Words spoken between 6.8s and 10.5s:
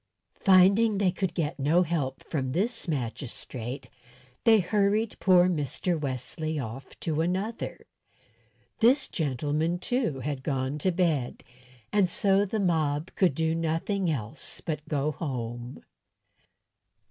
to another. This gentleman, too, had